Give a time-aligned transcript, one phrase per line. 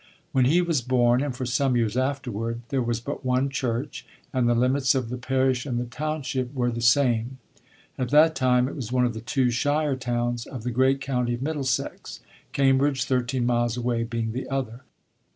[0.31, 4.49] When he was born, and for some years afterward, there was but one church, and
[4.49, 7.37] the limits of the parish and the township were the same.
[7.99, 11.35] At that time it was one of the two shire towns of the great county
[11.35, 12.19] of Middlesex,
[12.51, 14.81] Cambridge, thirteen miles away, being the other.